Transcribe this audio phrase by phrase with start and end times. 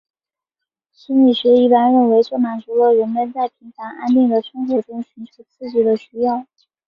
[0.91, 6.47] 心理学一般认为这满足了人们在平凡安定的生活中寻求刺激的需要。